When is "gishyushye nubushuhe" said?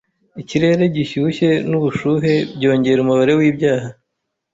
0.95-2.33